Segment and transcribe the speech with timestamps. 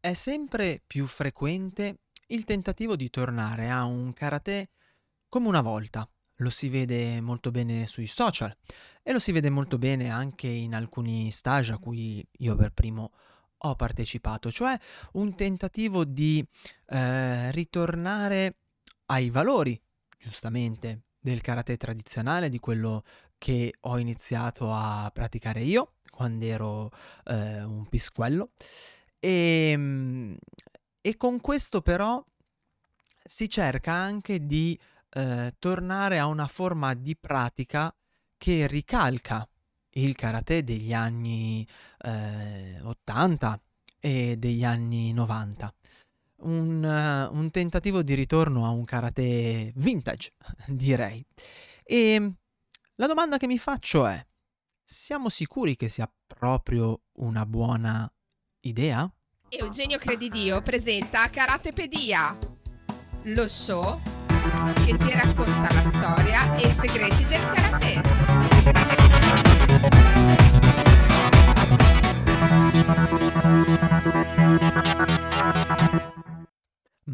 [0.00, 4.70] È sempre più frequente il tentativo di tornare a un karate
[5.28, 6.08] come una volta.
[6.36, 8.56] Lo si vede molto bene sui social
[9.02, 13.10] e lo si vede molto bene anche in alcuni stage a cui io per primo
[13.56, 14.78] ho partecipato, cioè
[15.14, 16.46] un tentativo di
[16.90, 18.58] eh, ritornare
[19.06, 19.80] ai valori,
[20.16, 23.02] giustamente, del karate tradizionale, di quello
[23.36, 26.90] che ho iniziato a praticare io quando ero
[27.24, 28.50] eh, un pisquello
[29.20, 30.36] e, ehm,
[31.00, 32.24] e con questo però
[33.24, 34.78] si cerca anche di
[35.10, 37.94] eh, tornare a una forma di pratica
[38.36, 39.48] che ricalca
[39.92, 41.66] il karate degli anni
[41.98, 43.60] eh, 80
[44.00, 45.74] e degli anni 90.
[46.40, 50.34] Un, uh, un, tentativo di ritorno a un karate vintage,
[50.68, 51.24] direi.
[51.82, 52.32] E
[52.94, 54.24] la domanda che mi faccio è,
[54.84, 58.10] siamo sicuri che sia proprio una buona
[58.60, 59.10] idea?
[59.50, 62.36] Eugenio Credidio presenta Karatepedia,
[63.22, 63.98] lo show
[64.84, 68.98] che ti racconta la storia e i segreti del karate.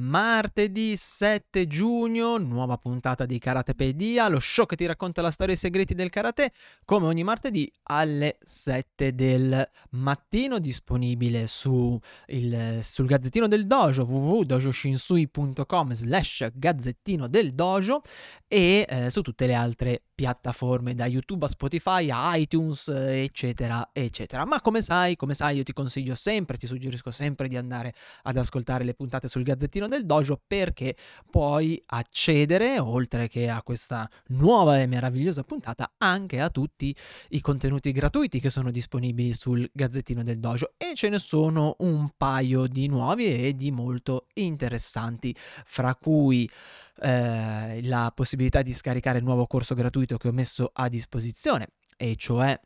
[0.05, 5.57] Martedì 7 giugno, nuova puntata di Karatepedia, lo show che ti racconta la storia e
[5.57, 6.53] i segreti del karate,
[6.85, 15.93] come ogni martedì alle 7 del mattino, disponibile su il, sul gazzettino del dojo www.dojoshinsui.com
[15.95, 18.03] slash gazzettino del dojo
[18.47, 24.45] e eh, su tutte le altre piattaforme da YouTube a Spotify a iTunes eccetera eccetera.
[24.45, 28.37] Ma come sai come sai io ti consiglio sempre ti suggerisco sempre di andare ad
[28.37, 30.97] ascoltare le puntate sul gazzettino del dojo perché
[31.31, 36.95] puoi accedere oltre che a questa nuova e meravigliosa puntata anche a tutti
[37.31, 40.73] i contenuti gratuiti che sono disponibili sul gazzettino del dojo.
[40.77, 46.49] E ce ne sono un paio di nuovi e di molto interessanti fra cui
[47.01, 52.17] eh, la possibilità di scaricare il nuovo corso gratuito che ho messo a disposizione, e
[52.17, 52.59] cioè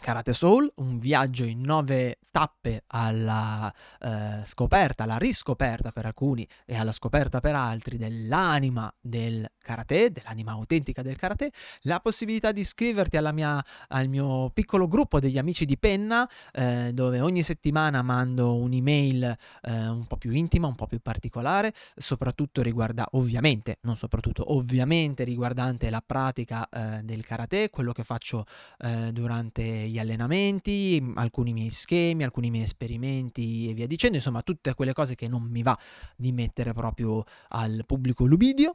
[0.00, 6.76] Karate Soul, un viaggio in nove tappe alla eh, scoperta, alla riscoperta per alcuni e
[6.76, 11.50] alla scoperta per altri dell'anima del karate, dell'anima autentica del karate,
[11.82, 17.20] la possibilità di iscriverti mia, al mio piccolo gruppo degli amici di penna, eh, dove
[17.20, 23.06] ogni settimana mando un'email eh, un po' più intima, un po' più particolare, soprattutto riguarda,
[23.12, 28.46] ovviamente, non soprattutto, ovviamente riguardante la pratica eh, del karate, quello che faccio
[28.78, 34.74] eh, durante gli allenamenti, alcuni miei schemi, alcuni miei esperimenti e via dicendo, insomma tutte
[34.74, 35.78] quelle cose che non mi va
[36.16, 38.74] di mettere proprio al pubblico lubidio.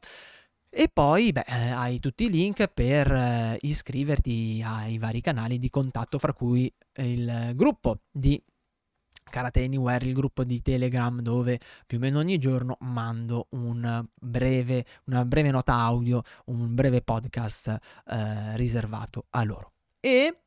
[0.77, 5.69] E poi beh, eh, hai tutti i link per eh, iscriverti ai vari canali di
[5.69, 8.43] contatto, fra cui il gruppo di
[9.23, 14.85] Karate Anywhere, il gruppo di Telegram dove più o meno ogni giorno mando un breve,
[15.05, 19.71] una breve nota audio, un breve podcast eh, riservato a loro.
[20.01, 20.41] E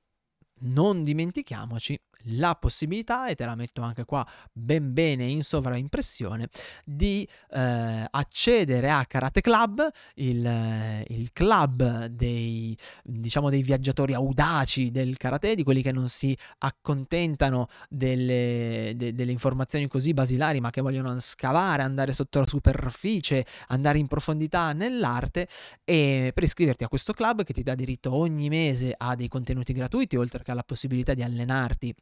[0.60, 1.98] non dimentichiamoci
[2.32, 6.48] la possibilità, e te la metto anche qua ben bene in sovraimpressione,
[6.84, 15.16] di eh, accedere a Karate Club, il, il, club dei, diciamo, dei viaggiatori audaci del
[15.16, 20.80] karate, di quelli che non si accontentano delle, de, delle informazioni così basilari, ma che
[20.80, 25.48] vogliono scavare, andare sotto la superficie, andare in profondità nell'arte,
[25.84, 29.72] e per iscriverti a questo club che ti dà diritto ogni mese a dei contenuti
[29.72, 31.94] gratuiti, oltre che alla possibilità di allenarti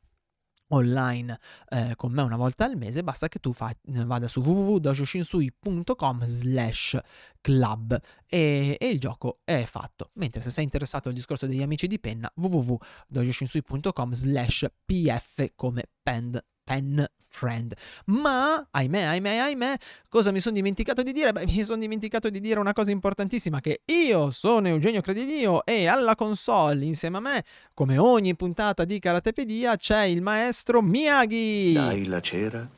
[0.69, 1.39] online
[1.69, 6.99] eh, con me una volta al mese basta che tu fa, vada su www.dojoshinsui.com slash
[7.41, 10.11] club e, e, il gioco è fatto.
[10.15, 16.41] Mentre se sei interessato al discorso degli amici di penna www.dojoshinsui.com slash pf come pen,
[16.67, 17.75] pen friend.
[18.07, 19.77] Ma, ahimè, ahimè, ahimè,
[20.09, 21.33] cosa mi sono dimenticato di dire?
[21.33, 25.87] Beh, mi sono dimenticato di dire una cosa importantissima, che io sono Eugenio Credidio e
[25.87, 27.45] alla console, insieme a me,
[27.75, 31.75] come ogni puntata di Karatepedia, c'è il maestro Miyagi.
[31.75, 32.69] Dai la cera,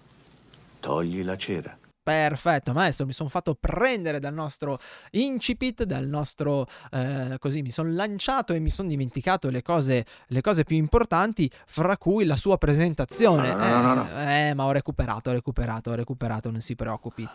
[0.80, 1.78] togli la cera.
[2.08, 4.78] Perfetto, maestro, mi sono fatto prendere dal nostro
[5.10, 6.66] incipit, dal nostro...
[6.90, 11.50] Eh, così mi sono lanciato e mi sono dimenticato le cose, le cose, più importanti,
[11.66, 13.52] fra cui la sua presentazione.
[13.52, 14.08] No, no, no.
[14.16, 17.28] Eh, eh, ma ho recuperato, ho recuperato, ho recuperato, non si preoccupi.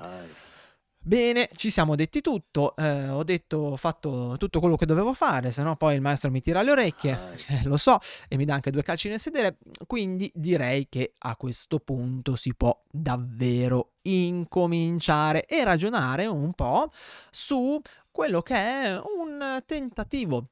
[1.06, 5.52] Bene, ci siamo detti tutto, eh, ho detto, ho fatto tutto quello che dovevo fare,
[5.52, 7.98] se no poi il maestro mi tira le orecchie, eh, lo so,
[8.30, 12.56] e mi dà anche due calci nel sedere, quindi direi che a questo punto si
[12.56, 16.90] può davvero incominciare e ragionare un po'
[17.32, 20.52] su quello che è un tentativo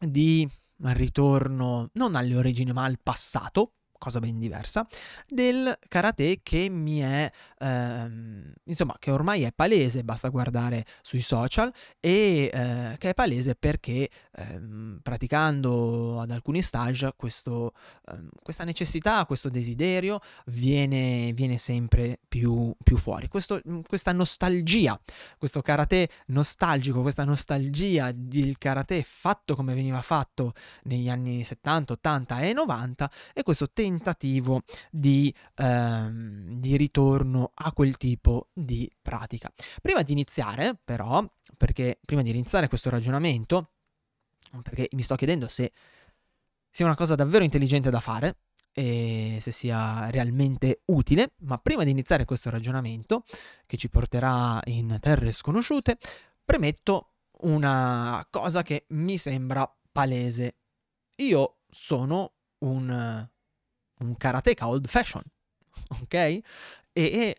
[0.00, 4.86] di ritorno non alle origini ma al passato, cosa ben diversa,
[5.28, 11.70] del karate che mi è, ehm, insomma, che ormai è palese, basta guardare sui social,
[12.00, 17.74] e eh, che è palese perché ehm, praticando ad alcuni stage questo,
[18.10, 23.28] ehm, questa necessità, questo desiderio viene, viene sempre più, più fuori.
[23.28, 24.98] Questo, questa nostalgia,
[25.36, 30.54] questo karate nostalgico, questa nostalgia del karate fatto come veniva fatto
[30.84, 37.72] negli anni 70, 80 e 90 e questo tempo tentativo di, ehm, di ritorno a
[37.72, 39.52] quel tipo di pratica.
[39.82, 41.24] Prima di iniziare, però,
[41.56, 43.72] perché prima di iniziare questo ragionamento,
[44.62, 45.72] perché mi sto chiedendo se
[46.70, 48.38] sia una cosa davvero intelligente da fare
[48.72, 53.24] e se sia realmente utile, ma prima di iniziare questo ragionamento,
[53.66, 55.98] che ci porterà in terre sconosciute,
[56.44, 60.56] premetto una cosa che mi sembra palese.
[61.16, 63.28] Io sono un
[64.00, 65.22] un karateka old fashion,
[66.02, 66.14] ok?
[66.14, 66.42] E,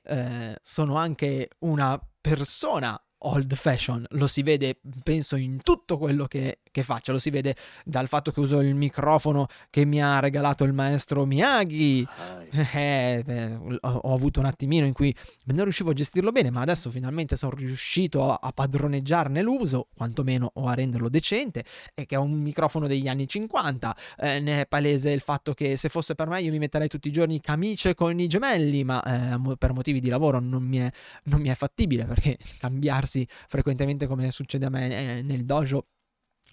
[0.04, 6.60] eh, sono anche una persona old fashion, lo si vede penso in tutto quello che,
[6.72, 10.64] che, faccio, lo si vede dal fatto che uso il microfono che mi ha regalato
[10.64, 12.08] il maestro Miyagi,
[12.52, 15.14] eh, eh, ho, avuto un attimino in cui
[15.46, 20.52] non riuscivo a gestirlo bene, ma adesso finalmente sono riuscito a, a padroneggiarne l'uso, quantomeno
[20.56, 21.64] o a renderlo decente,
[21.94, 25.78] e che è un microfono degli anni 50, eh, ne è palese il fatto che
[25.78, 29.04] se fosse per me io mi metterei tutti i giorni camicie con i gemelli, ma
[29.04, 30.92] eh, per motivi di lavoro non mi è,
[31.26, 35.88] non mi è fattibile perché cambiarsi spostarsi frequentemente come succede a me eh, nel dojo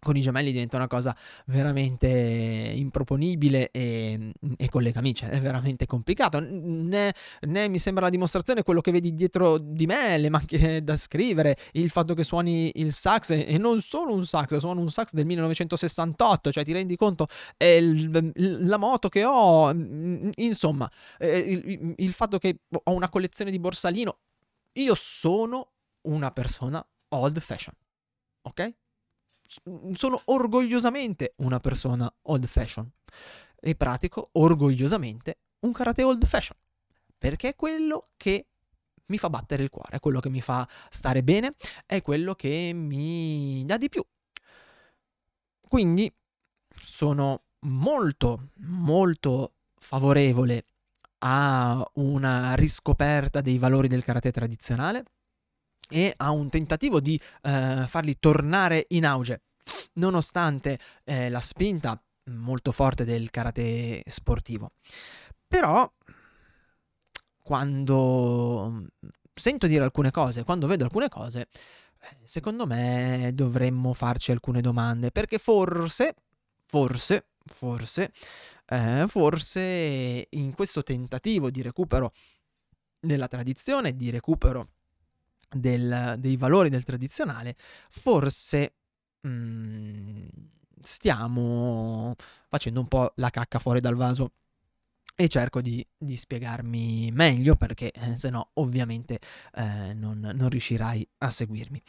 [0.01, 1.17] con i gemelli diventa una cosa
[1.47, 6.39] veramente improponibile e, e, con le camicie è veramente complicato.
[6.39, 10.97] Né, né, mi sembra la dimostrazione quello che vedi dietro di me, le macchine da
[10.97, 15.15] scrivere, il fatto che suoni il sax e non solo un sax, suono un sax
[15.15, 17.27] del 1968, cioè ti rendi conto,
[17.57, 18.33] il,
[18.69, 19.73] la moto che ho,
[20.37, 20.89] insomma,
[21.19, 24.19] eh, il, il fatto che ho una collezione di borsalino.
[24.75, 25.73] Io sono
[26.03, 27.75] una persona old fashion.
[28.43, 28.75] Ok?
[29.95, 32.91] Sono orgogliosamente una persona old fashion
[33.61, 36.57] e pratico orgogliosamente un karate old fashion
[37.17, 38.47] perché è quello che
[39.07, 41.55] mi fa battere il cuore, è quello che mi fa stare bene,
[41.87, 44.05] è quello che mi dà di più.
[45.61, 46.13] Quindi
[46.69, 50.65] sono molto, molto favorevole
[51.21, 55.05] a una riscoperta dei valori del karate tradizionale
[55.89, 59.43] e a un tentativo di eh, farli tornare in auge,
[59.95, 64.73] nonostante eh, la spinta molto forte del karate sportivo.
[65.47, 65.91] Però,
[67.43, 68.87] quando
[69.35, 71.49] sento dire alcune cose, quando vedo alcune cose,
[72.01, 76.15] eh, secondo me dovremmo farci alcune domande, perché forse,
[76.67, 78.13] forse, forse,
[78.67, 82.13] eh, forse in questo tentativo di recupero
[83.01, 84.69] della tradizione, di recupero
[85.49, 87.57] del, dei valori del tradizionale,
[87.91, 88.75] forse
[89.21, 90.27] mh, mm,
[90.81, 92.15] stiamo
[92.49, 94.33] facendo un po' la cacca fuori dal vaso.
[95.21, 99.19] E cerco di, di spiegarmi meglio perché eh, se no ovviamente
[99.55, 101.83] eh, non, non, riuscirai a seguirmi.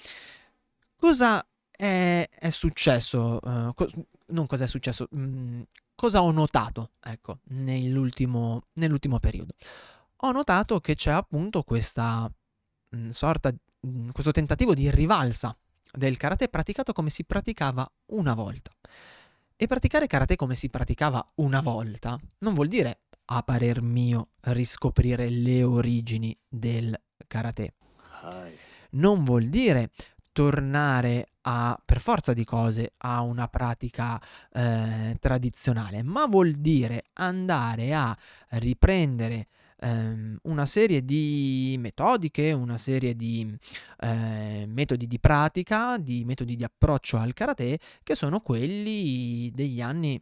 [0.95, 3.39] Cosa è, è successo?
[3.44, 3.89] Uh, co-
[4.27, 5.07] non cosa è successo?
[5.12, 5.62] Mh, mm,
[5.94, 9.53] cosa ho notato, ecco, nell'ultimo, nell'ultimo periodo?
[10.21, 12.29] Ho notato che c'è appunto questa
[13.10, 15.55] sorta, mh, questo tentativo di rivalsa
[15.91, 18.72] del karate praticato come si praticava una volta.
[19.55, 25.29] E praticare karate come si praticava una volta non vuol dire, a parer mio, riscoprire
[25.29, 27.74] le origini del karate.
[28.91, 29.91] Non vuol dire
[30.31, 34.19] tornare a, per forza di cose, a una pratica
[34.53, 38.17] eh, tradizionale, ma vuol dire andare a
[38.51, 39.48] riprendere
[39.79, 43.55] ehm, una serie di metodiche, una serie di
[44.00, 50.21] eh, metodi di pratica, di metodi di approccio al karate che sono quelli degli anni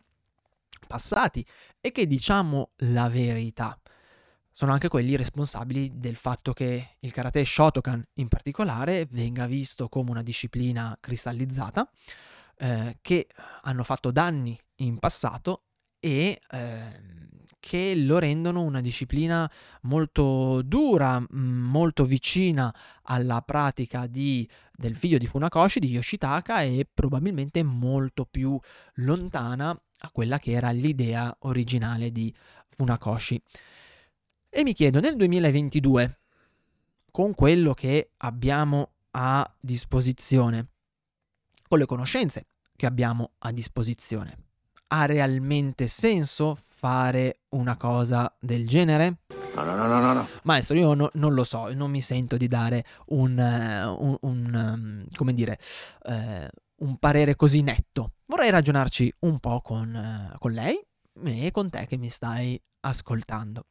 [0.87, 1.45] passati
[1.81, 3.79] e che diciamo la verità.
[4.51, 10.09] Sono anche quelli responsabili del fatto che il karate Shotokan in particolare venga visto come
[10.09, 11.87] una disciplina cristallizzata
[12.57, 13.27] eh, che
[13.61, 15.65] hanno fatto danni in passato
[15.99, 17.16] e eh,
[17.67, 25.17] che lo rendono una disciplina molto dura, mm, molto vicina alla pratica di, del figlio
[25.17, 28.57] di Funakoshi, di Yoshitaka, e probabilmente molto più
[28.95, 32.33] lontana a quella che era l'idea originale di
[32.69, 33.41] Funakoshi.
[34.50, 36.19] E mi chiedo, nel 2022,
[37.12, 40.69] con quello che abbiamo a disposizione,
[41.67, 42.45] con le conoscenze
[42.77, 44.38] che abbiamo a disposizione,
[44.88, 49.22] ha realmente senso fare una cosa del genere?
[49.55, 50.27] No, no, no, no, no.
[50.43, 54.53] Maestro, io no- non lo so, non mi sento di dare un, eh, un- un,
[54.53, 55.57] um, come dire,
[56.03, 58.12] eh, un parere così netto.
[58.27, 60.79] Vorrei ragionarci un po' con, eh, con lei
[61.24, 63.65] e con te che mi stai ascoltando.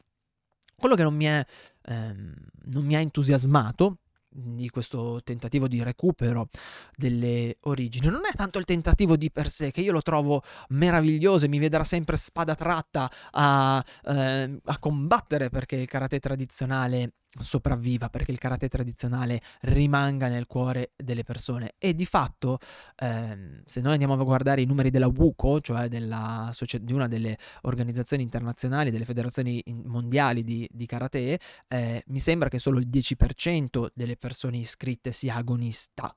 [0.76, 1.44] Quello che non mi è,
[1.84, 2.34] ehm,
[2.64, 3.98] non mi ha entusiasmato
[4.36, 6.48] di questo tentativo di recupero
[6.94, 8.08] delle origini.
[8.08, 11.58] Non è tanto il tentativo di per sé che io lo trovo meraviglioso e mi
[11.58, 18.38] vedrà sempre spada tratta a, eh, a combattere perché il karate tradizionale sopravviva, perché il
[18.38, 21.74] karate tradizionale rimanga nel cuore delle persone.
[21.78, 22.58] E di fatto,
[22.96, 27.38] ehm, se noi andiamo a guardare i numeri della WUCO, cioè della, di una delle
[27.62, 31.38] organizzazioni internazionali, delle federazioni mondiali di, di karate,
[31.68, 36.14] eh, mi sembra che solo il 10% delle persone iscritte sia agonista.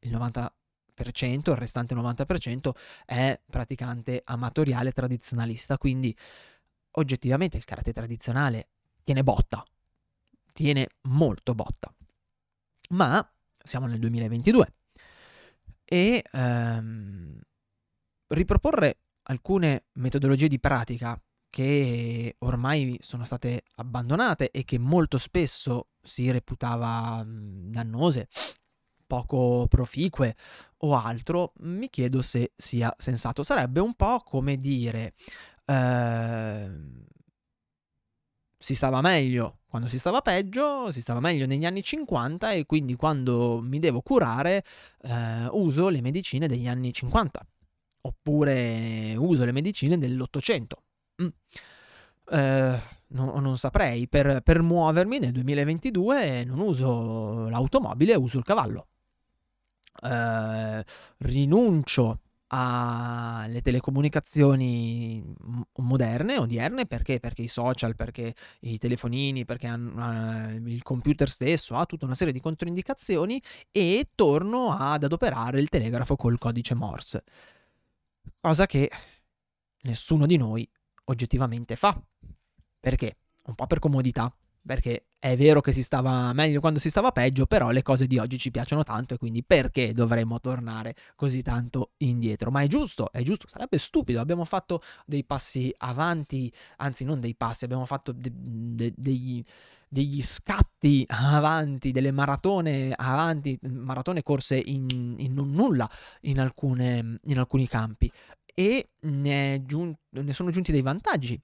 [0.00, 0.50] Il 90%
[1.50, 2.70] il restante 90%
[3.04, 6.14] è praticante amatoriale tradizionalista, quindi
[6.92, 8.68] oggettivamente il karate tradizionale
[9.02, 9.64] tiene botta,
[10.52, 11.94] tiene molto botta.
[12.90, 13.26] Ma
[13.62, 14.74] siamo nel 2022
[15.84, 17.40] e ehm,
[18.28, 26.30] riproporre alcune metodologie di pratica che ormai sono state abbandonate e che molto spesso si
[26.30, 28.28] reputava dannose,
[29.06, 30.34] poco proficue
[30.78, 33.42] o altro, mi chiedo se sia sensato.
[33.42, 35.12] Sarebbe un po' come dire
[35.66, 36.70] eh,
[38.62, 42.94] si stava meglio quando si stava peggio, si stava meglio negli anni 50 e quindi
[42.94, 44.62] quando mi devo curare
[45.02, 47.44] eh, uso le medicine degli anni 50
[48.02, 50.82] oppure uso le medicine dell'Ottocento.
[51.22, 51.28] Mm.
[52.30, 58.86] Eh, no, non saprei, per, per, muovermi nel 2022 non uso l'automobile, uso il cavallo.
[60.02, 60.84] Eh,
[61.18, 62.20] rinuncio
[62.54, 65.24] alle telecomunicazioni
[65.76, 67.18] moderne, odierne, perché?
[67.18, 72.32] Perché i social, perché i telefonini, perché uh, il computer stesso ha tutta una serie
[72.32, 77.24] di controindicazioni e torno ad adoperare il telegrafo col codice Morse.
[78.38, 78.90] Cosa che
[79.82, 80.68] nessuno di noi
[81.04, 81.98] oggettivamente fa.
[82.78, 83.16] Perché?
[83.44, 84.32] Un po' per comodità,
[84.64, 88.18] perché è vero che si stava meglio quando si stava peggio, però le cose di
[88.18, 92.50] oggi ci piacciono tanto e quindi perché dovremmo tornare così tanto indietro?
[92.50, 94.20] Ma è giusto, è giusto, sarebbe stupido.
[94.20, 99.42] Abbiamo fatto dei passi avanti, anzi non dei passi, abbiamo fatto de- de- degli,
[99.88, 105.88] degli scatti avanti, delle maratone avanti, maratone corse in, in non nulla
[106.22, 108.10] in, alcune, in alcuni campi
[108.54, 111.40] e ne, giun- ne sono giunti dei vantaggi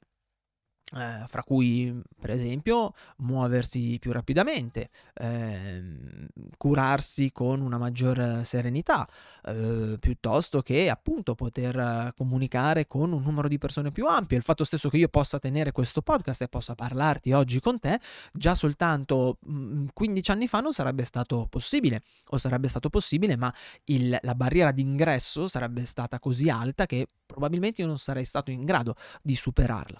[0.96, 6.26] eh, fra cui per esempio muoversi più rapidamente, ehm,
[6.56, 9.06] curarsi con una maggior serenità,
[9.44, 14.36] eh, piuttosto che appunto poter comunicare con un numero di persone più ampio.
[14.36, 18.00] Il fatto stesso che io possa tenere questo podcast e possa parlarti oggi con te,
[18.32, 23.36] già soltanto mh, mm, 15 anni fa non sarebbe stato possibile, o sarebbe stato possibile,
[23.36, 23.52] ma
[23.84, 28.64] il, la barriera d'ingresso sarebbe stata così alta che probabilmente io non sarei stato in
[28.64, 29.98] grado di superarla.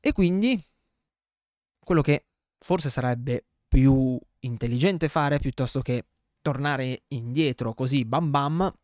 [0.00, 0.62] E quindi
[1.84, 2.24] quello che
[2.58, 6.06] forse sarebbe più intelligente fare piuttosto che
[6.40, 8.74] tornare indietro così bam bam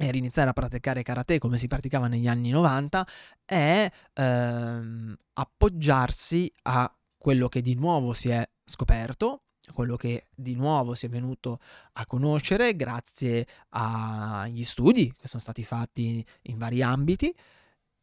[0.00, 3.06] e riniziare a praticare karate come si praticava negli anni 90
[3.44, 9.42] è ehm, appoggiarsi a quello che di nuovo si è scoperto,
[9.74, 11.60] quello che di nuovo si è venuto
[11.94, 17.34] a conoscere grazie agli studi che sono stati fatti in vari ambiti,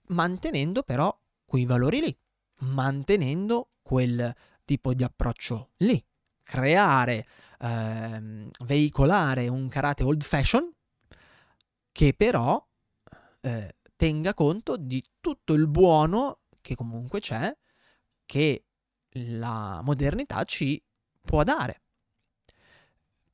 [0.07, 2.17] mantenendo però quei valori lì
[2.59, 4.33] mantenendo quel
[4.63, 6.03] tipo di approccio lì.
[6.43, 7.25] Creare,
[7.59, 10.71] ehm, veicolare un karate old fashion
[11.91, 12.63] che però
[13.41, 17.55] eh, tenga conto di tutto il buono che comunque c'è,
[18.25, 18.65] che
[19.11, 20.81] la modernità ci
[21.21, 21.81] può dare.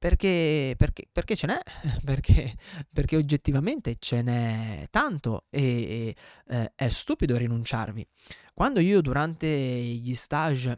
[0.02, 1.62] Perché, perché, perché ce n'è,
[2.04, 2.58] perché,
[2.92, 6.16] perché, oggettivamente ce n'è tanto e,
[6.48, 8.08] e eh, è stupido rinunciarvi.
[8.52, 10.76] Quando io durante gli stage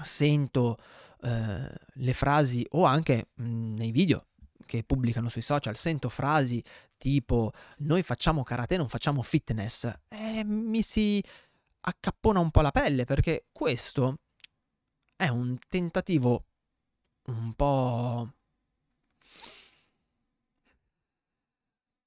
[0.00, 0.76] sento
[1.22, 4.26] eh, le frasi o anche mh, mhmm, nei video
[4.64, 6.62] che pubblicano sui social, sento frasi
[6.98, 11.20] tipo noi facciamo karate, non facciamo fitness, eh, mi si
[11.80, 14.20] accappona un po' la pelle perché questo
[15.16, 16.44] è un tentativo
[17.30, 18.32] un po'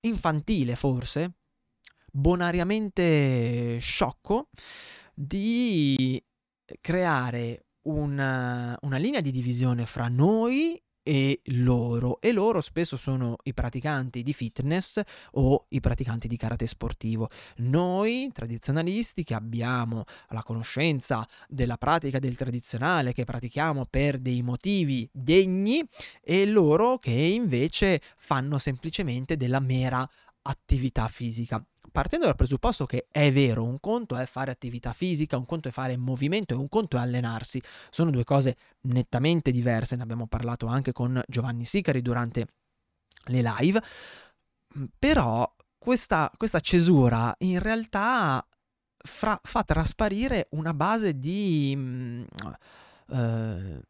[0.01, 1.37] infantile forse
[2.11, 4.49] bonariamente sciocco
[5.13, 6.23] di
[6.81, 13.53] creare una, una linea di divisione fra noi e loro e loro spesso sono i
[13.53, 17.27] praticanti di fitness o i praticanti di karate sportivo.
[17.57, 25.07] Noi tradizionalisti che abbiamo la conoscenza della pratica del tradizionale che pratichiamo per dei motivi
[25.11, 25.85] degni
[26.21, 30.09] e loro che invece fanno semplicemente della mera
[30.43, 31.63] attività fisica.
[31.93, 35.71] Partendo dal presupposto che è vero, un conto è fare attività fisica, un conto è
[35.71, 37.61] fare movimento e un conto è allenarsi.
[37.91, 42.47] Sono due cose nettamente diverse, ne abbiamo parlato anche con Giovanni Sicari durante
[43.25, 43.79] le live,
[44.75, 45.47] mm, però
[45.77, 48.43] questa, questa cesura in realtà
[48.97, 52.25] fra, fa trasparire una base di...
[53.09, 53.81] Eh,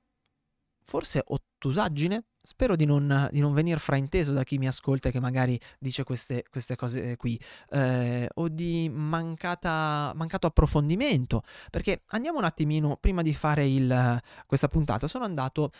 [0.93, 2.25] forse ottusaggine?
[2.39, 6.03] Spero di non, di non venire frainteso da chi mi ascolta e che magari dice
[6.03, 7.39] queste, queste cose qui,
[7.71, 14.67] eh, o di mancata, mancato approfondimento, perché andiamo un attimino, prima di fare il, questa
[14.67, 15.71] puntata, sono andato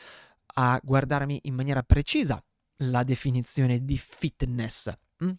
[0.56, 2.44] a guardarmi in maniera precisa
[2.78, 4.92] la definizione di fitness?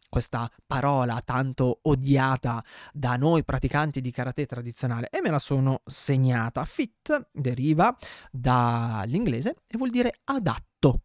[0.09, 6.65] Questa parola tanto odiata da noi praticanti di karate tradizionale e me la sono segnata.
[6.65, 7.95] Fit deriva
[8.31, 11.03] dall'inglese e vuol dire adatto.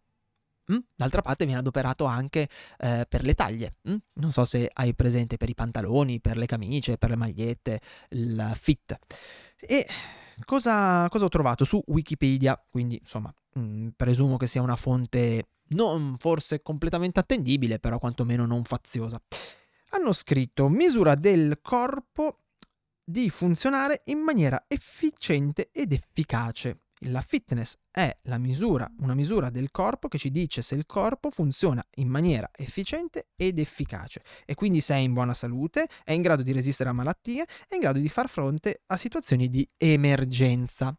[0.72, 0.78] Mm?
[0.96, 3.76] D'altra parte viene adoperato anche eh, per le taglie.
[3.90, 3.96] Mm?
[4.14, 8.52] Non so se hai presente per i pantaloni, per le camicie, per le magliette, il
[8.56, 8.98] fit.
[9.60, 9.88] E
[10.46, 12.62] cosa, cosa ho trovato su Wikipedia?
[12.70, 18.46] Quindi, insomma, mh, mm, presumo che sia una fonte non forse completamente attendibile, però quantomeno
[18.46, 19.22] non faziosa.
[19.92, 22.44] Hanno scritto misura del corpo
[23.04, 26.82] di funzionare in maniera efficiente ed efficace.
[27.04, 31.30] La fitness è la misura, una misura del corpo che ci dice se il corpo
[31.30, 36.22] funziona in maniera efficiente ed efficace e quindi se è in buona salute, è in
[36.22, 40.94] grado di resistere a malattie, è in grado di far fronte a situazioni di emergenza.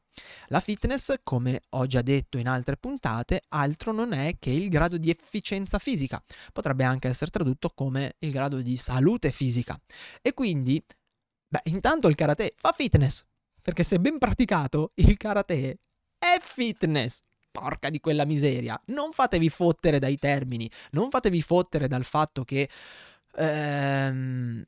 [0.47, 4.97] La fitness, come ho già detto in altre puntate, altro non è che il grado
[4.97, 6.23] di efficienza fisica.
[6.51, 9.79] Potrebbe anche essere tradotto come il grado di salute fisica.
[10.23, 10.83] E quindi,
[11.47, 13.23] beh, intanto il karate fa fitness,
[13.61, 15.81] perché se ben praticato, il karate
[16.21, 17.21] è fitness.
[17.51, 18.81] Porca di quella miseria.
[18.87, 22.69] Non fatevi fottere dai termini, non fatevi fottere dal fatto che
[23.35, 24.63] ehm,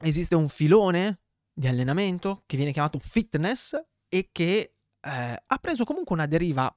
[0.00, 1.18] esiste un filone
[1.52, 6.74] di allenamento che viene chiamato fitness e che eh, ha preso comunque una deriva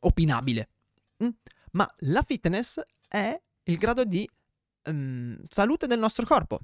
[0.00, 0.68] opinabile.
[1.22, 1.28] Mm?
[1.72, 4.28] Ma la fitness è il grado di
[4.84, 6.60] um, salute del nostro corpo.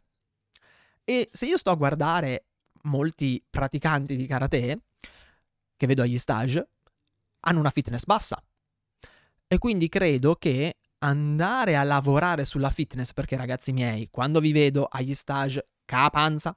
[1.05, 2.47] E se io sto a guardare
[2.85, 4.81] molti praticanti di karate,
[5.77, 6.69] che vedo agli stage
[7.41, 8.43] hanno una fitness bassa.
[9.47, 14.87] E quindi credo che andare a lavorare sulla fitness, perché ragazzi miei, quando vi vedo
[14.87, 16.57] agli stage capanza,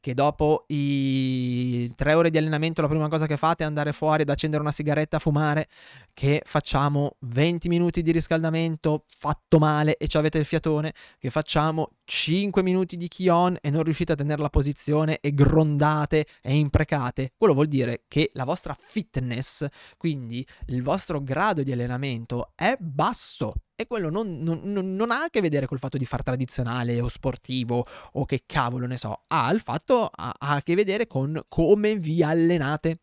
[0.00, 4.22] che dopo i tre ore di allenamento la prima cosa che fate è andare fuori
[4.22, 5.66] ad accendere una sigaretta a fumare,
[6.12, 11.90] che facciamo 20 minuti di riscaldamento fatto male e ci avete il fiatone, che facciamo
[12.04, 17.32] 5 minuti di kion e non riuscite a tenere la posizione e grondate e imprecate,
[17.36, 23.54] quello vuol dire che la vostra fitness, quindi il vostro grado di allenamento è basso
[23.76, 27.08] e quello non, non, non, ha a che vedere col fatto di far tradizionale o
[27.08, 31.42] sportivo o che cavolo ne so, ha il fatto, ha, ha a che vedere con
[31.46, 33.00] come vi allenate.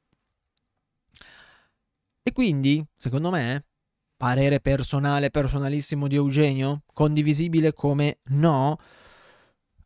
[2.23, 3.65] E quindi, secondo me,
[4.17, 8.77] parere personale, personalissimo di Eugenio, condivisibile come no,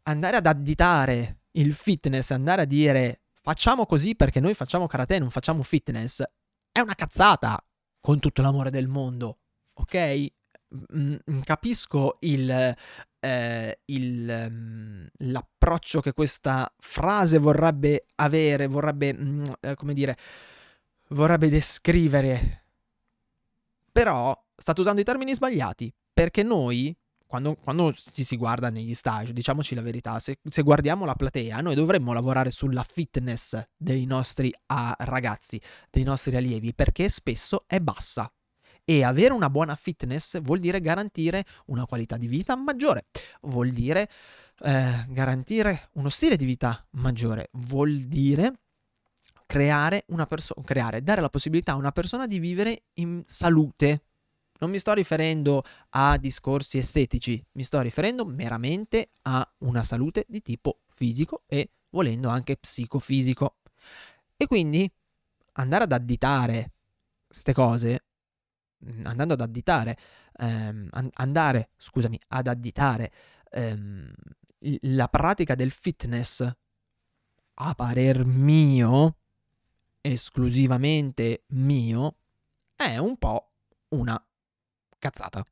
[0.03, 5.31] andare ad additare il fitness, andare a dire facciamo così perché noi facciamo karate, non
[5.31, 6.23] facciamo fitness,
[6.71, 7.61] è una cazzata,
[7.99, 9.39] con tutto l'amore del mondo,
[9.73, 10.27] ok?
[10.75, 12.75] Mm, mm, capisco il,
[13.19, 20.17] eh, il, um, l'approccio che questa frase vorrebbe avere, vorrebbe, mm, eh, come dire,
[21.09, 22.63] vorrebbe descrivere.
[23.91, 29.31] Però state usando i termini sbagliati, perché noi, quando, quando ci si guarda negli stage,
[29.31, 34.53] diciamoci la verità, se, se, guardiamo la platea, noi dovremmo lavorare sulla fitness dei nostri
[34.67, 38.29] ah, ragazzi, dei nostri allievi, perché spesso è bassa.
[38.89, 43.07] E avere una buona fitness vuol dire garantire una qualità di vita maggiore,
[43.41, 44.09] vuol dire
[44.59, 48.53] eh, garantire uno stile di vita maggiore, vuol dire
[49.45, 54.03] creare una persona, creare, dare la possibilità a una persona di vivere in salute.
[54.59, 60.41] Non mi sto riferendo a discorsi estetici, mi sto riferendo meramente a una salute di
[60.41, 63.57] tipo fisico e volendo anche psicofisico.
[64.35, 64.89] E quindi
[65.53, 66.71] andare ad additare
[67.27, 68.05] queste cose
[69.03, 69.97] andando ad additare,
[70.37, 73.11] ehm, andare, scusami, ad additare
[73.51, 74.13] ehm,
[74.81, 76.49] la pratica del fitness,
[77.59, 79.17] a parer mio,
[80.01, 82.17] esclusivamente mio,
[82.75, 83.51] è un po'
[83.89, 84.21] una
[84.99, 85.43] cazzata,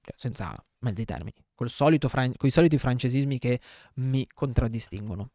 [0.00, 3.60] cioè, senza mezzi termini, col solito fran- con i soliti francesismi che
[3.94, 5.30] mi contraddistinguono.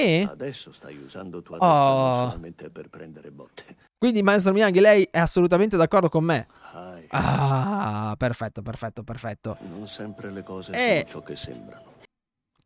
[0.00, 1.60] E Adesso stai usando tua Oh.
[1.60, 3.76] testa non solamente per prendere botte.
[3.98, 6.46] quindi, maestro Miyagi, lei è assolutamente d'accordo con me.
[6.72, 7.06] Hai.
[7.10, 9.56] Ah, perfetto, perfetto, perfetto.
[9.68, 11.04] Non sempre le cose Eh.
[11.06, 11.88] sono ciò che sembrano.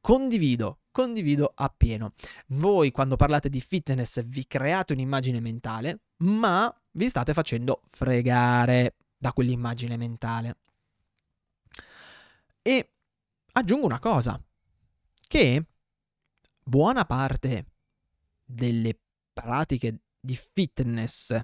[0.01, 2.13] Condivido, condivido appieno.
[2.49, 9.33] Voi quando parlate di fitness vi create un'immagine mentale, ma vi state facendo fregare da
[9.33, 10.57] quell'immagine mentale.
[12.63, 12.91] E
[13.53, 14.39] aggiungo una cosa,
[15.27, 15.65] che
[16.65, 17.67] buona parte
[18.45, 18.99] delle
[19.33, 21.39] pratiche di fitness,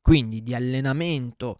[0.00, 1.56] quindi di allenamento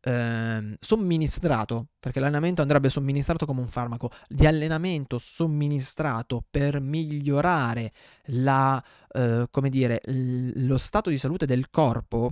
[0.00, 7.92] ehm, somministrato, perché l'allenamento andrebbe somministrato come un farmaco, di allenamento somministrato per migliorare
[8.26, 12.30] la, eh, dire, l- lo stato di salute del corpo,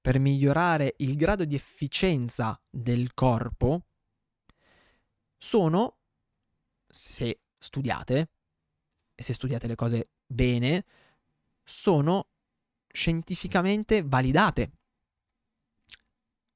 [0.00, 3.84] per migliorare il grado di efficienza del corpo,
[5.38, 5.96] sono,
[6.86, 8.28] se studiate,
[9.22, 10.84] e se studiate le cose bene,
[11.64, 12.28] sono
[12.88, 14.72] scientificamente validate.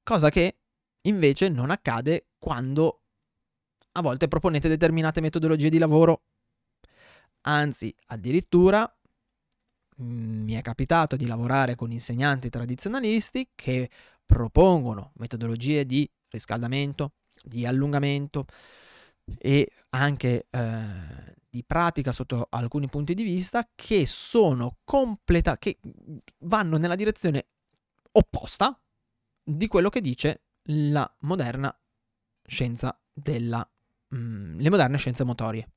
[0.03, 0.59] Cosa che
[1.03, 3.03] invece non accade quando
[3.93, 6.25] a volte proponete determinate metodologie di lavoro.
[7.43, 8.85] Anzi, addirittura
[10.03, 13.89] mm, mi è capitato di lavorare con insegnanti tradizionalisti che
[14.27, 18.47] propongono metodologie di riscaldamento, di allungamento
[19.39, 25.79] e anche eh, di pratica sotto alcuni punti di vista che sono completa che
[26.41, 27.47] vanno nella direzione
[28.12, 28.79] opposta
[29.43, 31.77] di quello che dice la moderna
[32.43, 33.69] scienza della
[34.15, 35.71] mm, le moderne scienze motorie.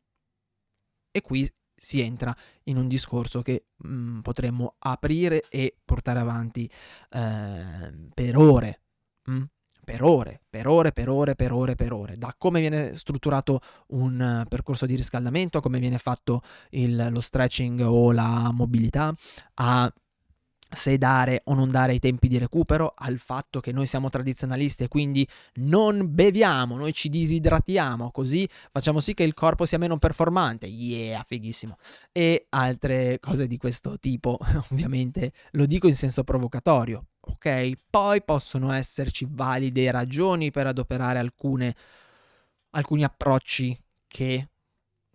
[1.11, 6.69] E qui si entra in un discorso che mm, potremmo aprire e portare avanti
[7.09, 8.81] eh, per ore.
[9.29, 9.43] mm?
[9.89, 12.15] Per ore, per ore, per ore, per ore, per ore.
[12.15, 17.79] Da come viene strutturato un eh, percorso di riscaldamento, come viene fatto il- lo stretching
[17.81, 19.11] o la mobilità,
[19.55, 19.91] a
[20.71, 24.83] se dare o non dare i tempi di recupero, al fatto che noi siamo tradizionalisti
[24.83, 29.97] e quindi non beviamo, noi ci disidratiamo, così facciamo sì che il corpo sia meno
[29.97, 30.67] performante.
[30.67, 31.77] Yeah, fighissimo.
[32.11, 34.37] E altre cose di questo tipo,
[34.69, 37.71] ovviamente lo dico in senso provocatorio, ok?
[37.89, 41.75] Poi possono esserci valide ragioni per adoperare alcune,
[42.71, 44.49] alcuni approcci che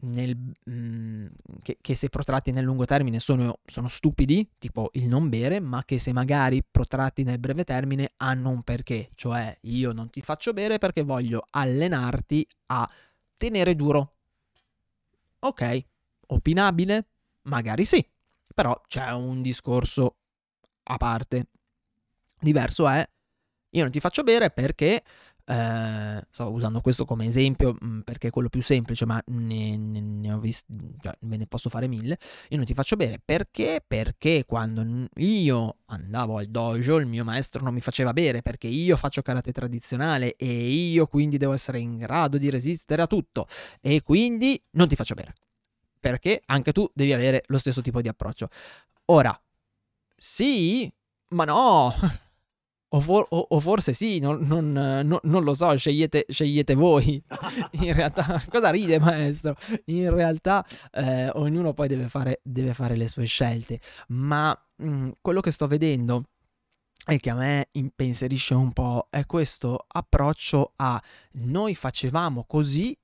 [0.04, 0.36] nel,
[0.70, 1.26] mm,
[1.62, 5.84] che, che se protratti nel lungo termine sono, sono stupidi, tipo il non bere, ma
[5.84, 10.52] che se magari protratti nel breve termine hanno un perché, cioè io non ti faccio
[10.52, 12.88] bere perché voglio allenarti a
[13.36, 14.12] tenere duro.
[15.40, 15.84] Ok,
[16.28, 17.06] opinabile?
[17.42, 18.06] Magari sì,
[18.54, 20.16] però c'è un discorso
[20.84, 21.48] a parte.
[22.40, 23.06] Diverso è,
[23.70, 25.02] io non ti faccio bere perché
[25.46, 30.00] eh, sto usando questo come esempio mh, perché è quello più semplice, ma ne, ne-
[30.00, 32.18] ne ho visti, cioè, ve ne posso fare mille.
[32.50, 33.82] Io non ti faccio bere perché?
[33.86, 38.96] Perché quando io andavo al dojo, il mio maestro non mi faceva bere perché io
[38.96, 43.46] faccio karate tradizionale e io quindi devo essere in grado di resistere a tutto
[43.80, 45.32] e quindi non ti faccio bere.
[46.00, 48.48] Perché anche tu devi avere lo stesso tipo di approccio.
[49.06, 49.38] Ora,
[50.16, 50.92] sì,
[51.30, 51.94] ma no.
[52.94, 56.74] O, for- o- o forse sì, non, non- eh, no- non lo so, scegliete, scegliete
[56.74, 57.20] voi.
[57.82, 59.56] In realtà, cosa ride maestro?
[59.86, 65.40] In realtà eh, ognuno poi deve fare, deve fare le sue scelte, ma mm, quello
[65.40, 66.26] che sto vedendo
[67.06, 71.02] e che a me impensierisce un po' è questo approccio a
[71.32, 72.96] noi facevamo così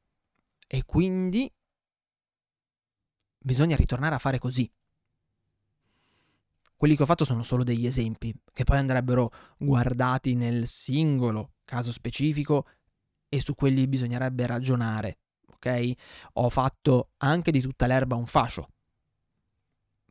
[0.68, 1.53] e quindi
[3.42, 4.70] bisogna ritornare a fare così.
[6.81, 11.93] Quelli che ho fatto sono solo degli esempi, che poi andrebbero guardati nel singolo caso
[11.93, 12.66] specifico
[13.29, 15.19] e su quelli bisognerebbe ragionare,
[15.53, 15.93] ok?
[16.33, 18.71] Ho fatto anche di tutta l'erba un fascio,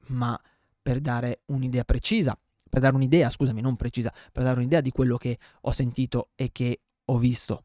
[0.09, 0.39] ma
[0.79, 5.17] per dare un'idea precisa, per dare un'idea, scusami, non precisa, per dare un'idea di quello
[5.17, 7.63] che ho sentito e che ho visto.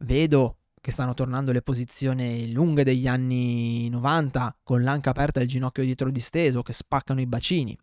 [0.00, 5.48] Vedo che stanno tornando le posizioni lunghe degli anni 90 con l'anca aperta e il
[5.48, 7.76] ginocchio dietro disteso che spaccano i bacini.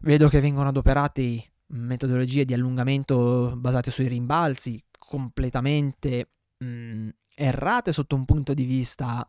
[0.00, 8.26] Vedo che vengono adoperate metodologie di allungamento basate sui rimbalzi completamente mh, errate sotto un
[8.26, 9.26] punto di vista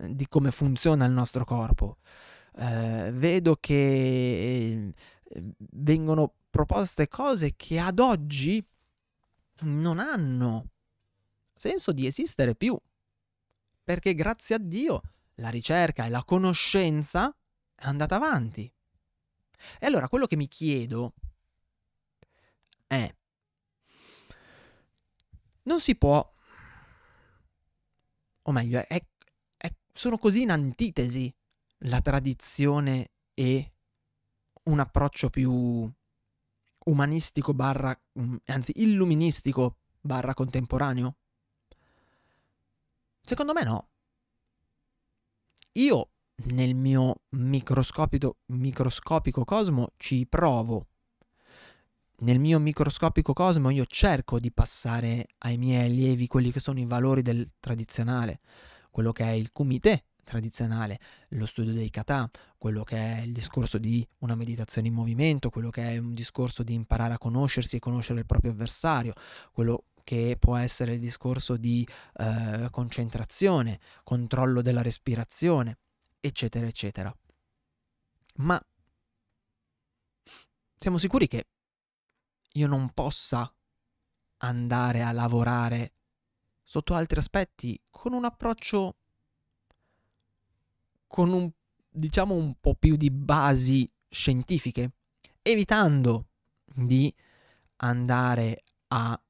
[0.00, 1.98] eh, di come funziona il nostro corpo.
[2.56, 4.92] Eh, vedo che eh,
[5.72, 8.66] vengono proposte cose che ad oggi
[9.64, 10.70] non hanno
[11.58, 12.78] senso di esistere più.
[13.84, 15.00] Perché grazie a Dio
[15.36, 17.34] la ricerca e la conoscenza
[17.74, 18.70] è andata avanti.
[19.78, 21.14] E allora quello che mi chiedo
[22.86, 23.12] è
[25.68, 26.34] non si può,
[28.42, 29.06] o meglio, è,
[29.56, 31.32] è, sono così in antitesi
[31.82, 33.72] la tradizione e
[34.64, 35.90] un approccio più
[36.86, 41.16] umanistico barra, mm, anzi illuministico barra contemporaneo?
[43.28, 43.88] Secondo me no.
[45.72, 46.12] Io
[46.44, 50.86] nel mio microscopico, microscopico cosmo ci provo.
[52.20, 56.86] Nel mio microscopico cosmo io cerco di passare ai miei allievi quelli che sono i
[56.86, 58.40] valori del tradizionale,
[58.90, 60.98] quello che è il kumite tradizionale,
[61.32, 65.68] lo studio dei kata, quello che è il discorso di una meditazione in movimento, quello
[65.68, 69.12] che è un discorso di imparare a conoscersi e conoscere il proprio avversario,
[69.52, 75.80] quello che può essere il discorso di eh, concentrazione, controllo della respirazione,
[76.18, 77.14] eccetera, eccetera.
[78.36, 78.58] Ma
[80.76, 81.48] siamo sicuri che
[82.52, 83.54] io non possa
[84.38, 85.92] andare a lavorare
[86.64, 88.96] sotto altri aspetti con un approccio
[91.06, 91.50] con un
[91.86, 94.92] diciamo un po' più di basi scientifiche,
[95.42, 96.28] evitando
[96.64, 97.14] di
[97.76, 99.20] andare a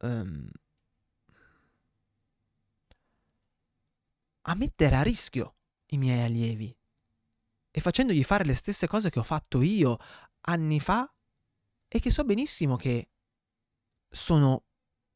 [0.00, 0.48] um,
[4.42, 5.54] a mettere a rischio
[5.86, 6.76] i miei allievi
[7.70, 9.98] e facendogli fare le stesse cose che ho fatto io
[10.42, 11.10] anni fa
[11.86, 13.10] e che so benissimo che
[14.08, 14.64] sono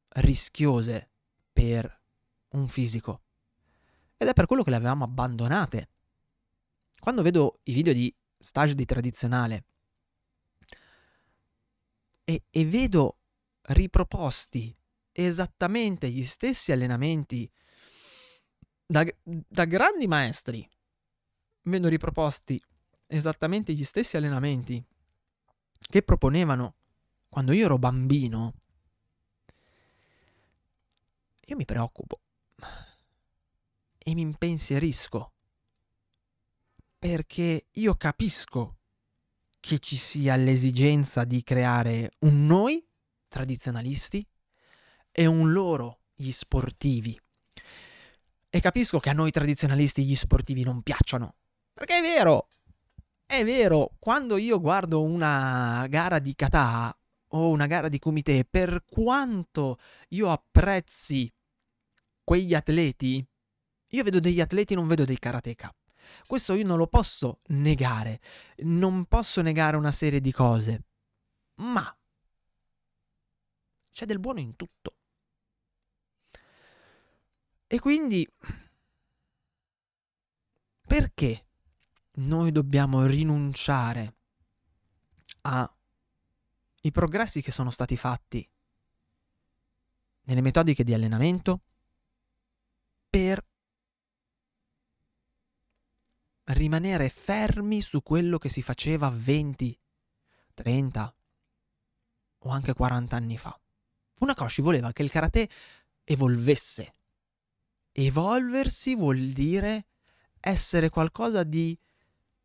[0.08, 1.10] rischiose
[1.52, 2.00] per
[2.50, 3.22] un fisico.
[4.16, 5.88] Ed è per quello che le avevamo abbandonate.
[6.98, 9.64] Quando vedo i video di stage di tradizionale
[12.24, 13.16] e, e vedo
[13.72, 14.74] riproposti
[15.12, 17.50] esattamente gli stessi allenamenti
[18.86, 20.68] da, da grandi maestri,
[21.62, 22.60] vedo riproposti
[23.06, 24.82] esattamente gli stessi allenamenti
[25.78, 26.76] che proponevano
[27.28, 28.54] quando io ero bambino,
[31.46, 32.20] io mi preoccupo
[33.98, 35.32] e mi impensierisco
[36.98, 38.78] perché io capisco
[39.58, 42.84] che ci sia l'esigenza di creare un noi
[43.32, 44.24] tradizionalisti
[45.10, 47.18] e un loro gli sportivi.
[48.48, 51.36] E capisco che a noi tradizionalisti gli sportivi non piacciono.
[51.72, 52.48] Perché è vero,
[53.24, 56.94] è vero, quando io guardo una gara di kata
[57.28, 61.32] o una gara di kumite, per quanto io apprezzi
[62.22, 63.26] quegli atleti,
[63.88, 65.74] io vedo degli atleti, non vedo dei karateka.
[66.26, 68.20] Questo io non lo posso negare.
[68.64, 70.84] Non posso negare una serie di cose.
[71.56, 71.94] Ma
[73.92, 74.96] c'è del buono in tutto.
[77.66, 78.28] E quindi
[80.86, 81.46] perché
[82.14, 84.14] noi dobbiamo rinunciare
[85.42, 88.46] ai progressi che sono stati fatti
[90.24, 91.60] nelle metodiche di allenamento
[93.08, 93.44] per
[96.44, 99.80] rimanere fermi su quello che si faceva 20,
[100.54, 101.14] 30
[102.38, 103.61] o anche 40 anni fa.
[104.22, 105.48] Funakoshi voleva che il karate
[106.04, 106.94] evolvesse.
[107.90, 109.86] Evolversi vuol dire
[110.38, 111.76] essere qualcosa di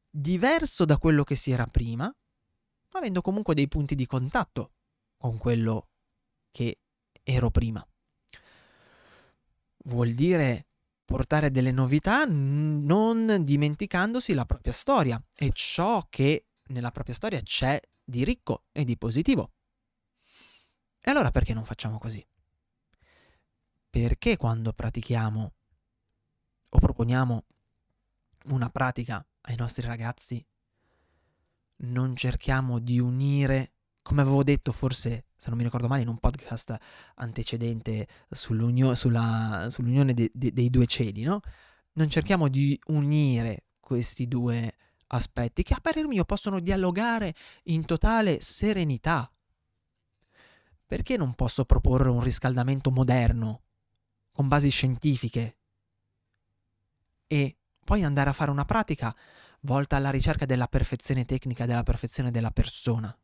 [0.10, 2.12] diverso da quello che si era prima,
[2.94, 4.72] avendo comunque dei punti di contatto
[5.18, 5.90] con quello
[6.50, 6.80] che
[7.22, 7.88] ero prima.
[9.84, 10.66] Vuol dire
[11.06, 17.80] portare delle novità non dimenticandosi la propria storia e ciò che nella propria storia c'è
[18.04, 19.52] di ricco e di positivo.
[21.08, 22.22] E allora perché non facciamo così?
[23.90, 25.54] Perché quando pratichiamo
[26.68, 27.46] o proponiamo
[28.48, 30.46] una pratica ai nostri ragazzi
[31.78, 36.18] non cerchiamo di unire, come avevo detto forse, se non mi ricordo male, in un
[36.18, 36.76] podcast
[37.16, 41.40] antecedente sull'unio- sulla, sull'unione de- de- dei due cieli, no?
[41.94, 44.76] Non cerchiamo di unire questi due
[45.08, 49.32] aspetti che a parer mio possono dialogare in totale serenità.
[50.88, 53.62] Perché non posso proporre un riscaldamento moderno,
[54.32, 55.58] con basi scientifiche,
[57.28, 59.16] e poi andare a fare una pratica
[59.62, 63.16] volta alla ricerca della perfezione tecnica, della perfezione della persona.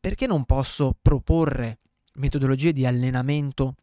[0.00, 1.78] Perché non posso proporre
[2.14, 3.76] metodologie di allenamento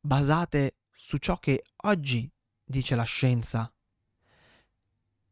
[0.00, 2.30] basate su ciò che oggi
[2.62, 3.72] dice la scienza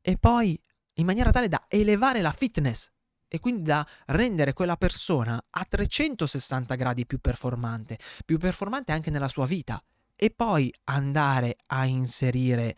[0.00, 0.58] e poi
[0.94, 2.90] in maniera tale da elevare la fitness
[3.34, 9.26] e quindi da rendere quella persona a 360 gradi più performante, più performante anche nella
[9.26, 9.82] sua vita,
[10.14, 12.76] e poi andare a inserire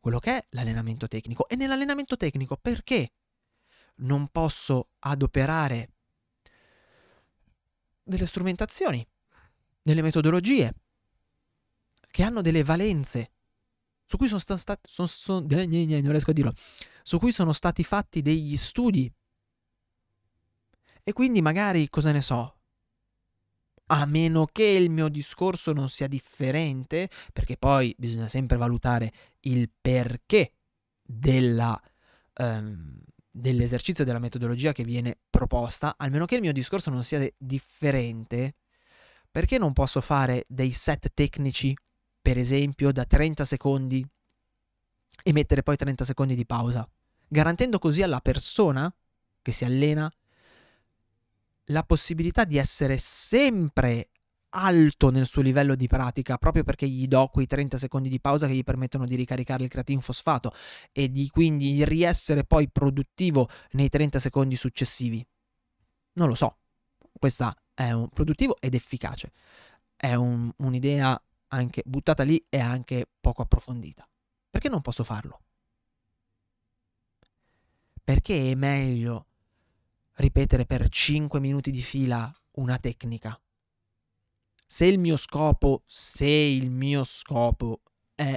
[0.00, 1.46] quello che è l'allenamento tecnico.
[1.46, 3.12] E nell'allenamento tecnico perché
[3.98, 5.90] non posso adoperare
[8.02, 9.06] delle strumentazioni,
[9.80, 10.74] delle metodologie,
[12.10, 13.30] che hanno delle valenze,
[14.04, 16.52] su cui sono stati, son, son, non riesco a dirlo,
[17.04, 19.08] su cui sono stati fatti degli studi.
[21.06, 22.56] E quindi magari, cosa ne so,
[23.86, 29.70] a meno che il mio discorso non sia differente, perché poi bisogna sempre valutare il
[29.78, 30.52] perché
[31.02, 31.78] della,
[32.38, 32.98] um,
[33.30, 38.54] dell'esercizio della metodologia che viene proposta, almeno che il mio discorso non sia differente,
[39.30, 41.76] perché non posso fare dei set tecnici,
[42.22, 44.02] per esempio, da 30 secondi
[45.22, 46.88] e mettere poi 30 secondi di pausa,
[47.28, 48.90] garantendo così alla persona
[49.42, 50.10] che si allena
[51.66, 54.10] la possibilità di essere sempre
[54.56, 58.46] alto nel suo livello di pratica proprio perché gli do quei 30 secondi di pausa
[58.46, 60.52] che gli permettono di ricaricare il creatin fosfato
[60.92, 65.24] e di quindi riessere poi produttivo nei 30 secondi successivi.
[66.14, 66.58] Non lo so,
[67.18, 69.32] questa è un produttivo ed efficace.
[69.96, 74.08] È un, un'idea anche buttata lì e anche poco approfondita.
[74.50, 75.40] Perché non posso farlo?
[78.04, 79.26] Perché è meglio
[80.14, 83.38] ripetere per 5 minuti di fila una tecnica
[84.74, 88.36] se il mio scopo, se il mio scopo è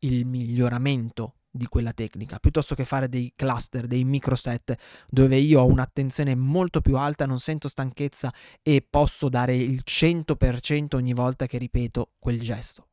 [0.00, 4.76] il miglioramento di quella tecnica, piuttosto che fare dei cluster, dei microset
[5.08, 8.32] dove io ho un'attenzione molto più alta, non sento stanchezza
[8.62, 12.88] e posso dare il 100% ogni volta che ripeto quel gesto.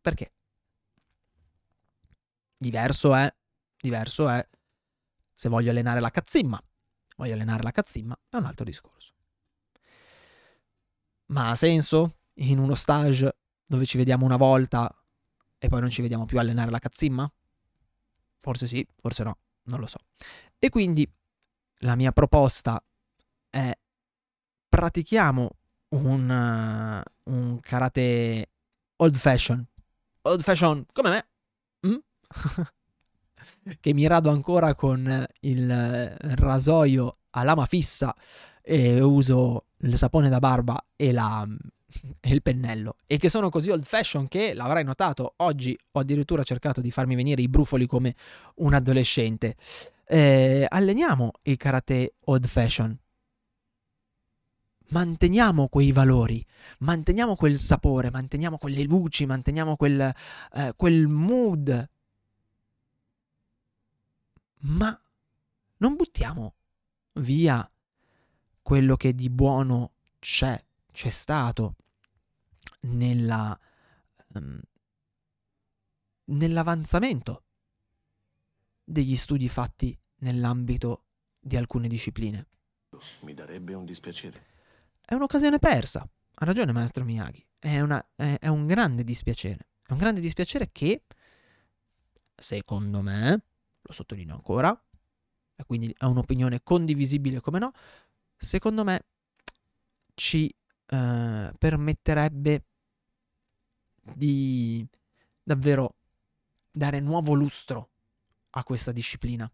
[0.00, 0.32] Perché?
[2.56, 3.34] Diverso è,
[3.76, 4.48] diverso è
[5.34, 6.62] se voglio allenare la cazzimma.
[7.16, 9.14] Voglio allenare la cazzimma, è un altro discorso.
[11.26, 14.94] Ma ha senso in uno stage dove ci vediamo una volta
[15.58, 17.30] e poi non ci vediamo più allenare la cazzimma?
[18.40, 19.98] Forse sì, forse no, non lo so.
[20.58, 21.10] E quindi
[21.80, 22.82] la mia proposta
[23.50, 23.76] è
[24.68, 25.50] pratichiamo
[25.88, 28.50] un, uh, un karate
[28.96, 29.66] old fashion.
[30.22, 31.28] Old fashion come me.
[31.86, 31.96] Mm?
[33.80, 38.14] che mi rado ancora con il rasoio a lama fissa
[38.62, 41.46] e uso il sapone da barba e, la,
[42.20, 46.42] e il pennello e che sono così old fashion che l'avrai notato oggi ho addirittura
[46.42, 48.14] cercato di farmi venire i brufoli come
[48.56, 49.56] un adolescente
[50.06, 52.98] eh, alleniamo il karate old fashion
[54.88, 56.44] manteniamo quei valori,
[56.80, 60.12] manteniamo quel sapore, manteniamo quelle luci, manteniamo quel,
[60.54, 61.88] eh, quel mood.
[64.60, 64.98] Ma
[65.78, 66.54] non buttiamo
[67.14, 67.70] via
[68.62, 71.76] quello che di buono c'è, c'è stato
[72.80, 73.58] nella,
[74.34, 74.60] um,
[76.24, 77.44] nell'avanzamento
[78.82, 81.04] degli studi fatti nell'ambito
[81.38, 82.46] di alcune discipline.
[83.20, 84.46] Mi darebbe un dispiacere.
[85.00, 86.00] È un'occasione persa.
[86.38, 87.44] Ha ragione, maestro Miyagi.
[87.58, 89.68] È, una, è, è un grande dispiacere.
[89.86, 91.04] È un grande dispiacere che,
[92.34, 93.42] secondo me,
[93.86, 94.78] lo sottolineo ancora,
[95.54, 97.72] e quindi è un'opinione condivisibile come no,
[98.36, 99.04] secondo me
[100.14, 100.52] ci
[100.86, 102.64] eh, permetterebbe
[104.14, 104.86] di
[105.42, 105.96] davvero
[106.70, 107.90] dare nuovo lustro
[108.50, 109.50] a questa disciplina.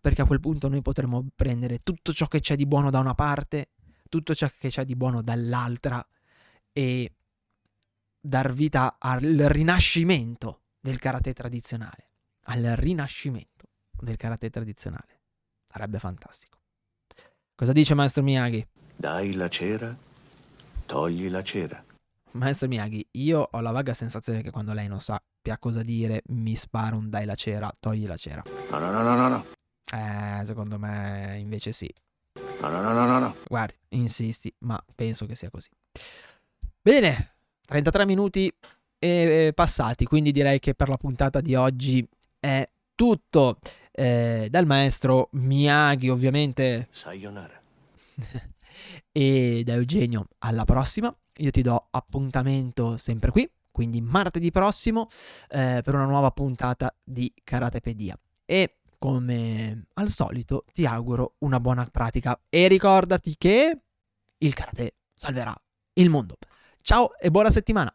[0.00, 3.14] Perché a quel punto noi potremmo prendere tutto ciò che c'è di buono da una
[3.14, 3.70] parte,
[4.08, 6.06] tutto ciò che c'è di buono dall'altra
[6.72, 7.12] e
[8.20, 12.05] dar vita al rinascimento del karate tradizionale.
[12.48, 13.66] Al rinascimento
[14.00, 15.20] del karate tradizionale.
[15.68, 16.58] Sarebbe fantastico.
[17.54, 18.66] Cosa dice Maestro Miyagi?
[18.94, 19.96] Dai la cera,
[20.86, 21.84] togli la cera.
[22.32, 26.54] Maestro Miyagi, io ho la vaga sensazione che quando lei non sappia cosa dire, mi
[26.54, 28.42] spara un dai la cera, togli la cera.
[28.70, 29.46] No, no, no, no, no, no.
[29.90, 31.92] Eh, secondo me invece sì.
[32.60, 33.36] No, no, no, no, no, no.
[33.48, 35.68] Guardi, insisti, ma penso che sia così.
[36.80, 38.54] Bene, 33 minuti
[38.98, 42.06] e passati, quindi direi che per la puntata di oggi
[42.46, 43.58] è tutto
[43.90, 46.86] eh, dal maestro Miyagi ovviamente.
[46.90, 47.60] Sayonara.
[49.12, 51.14] e da Eugenio alla prossima.
[51.38, 55.06] Io ti do appuntamento sempre qui quindi martedì prossimo
[55.50, 61.84] eh, per una nuova puntata di Karatepedia e come al solito ti auguro una buona
[61.84, 62.40] pratica.
[62.48, 63.78] E ricordati che
[64.38, 65.54] il karate salverà
[65.94, 66.38] il mondo.
[66.80, 67.94] Ciao e buona settimana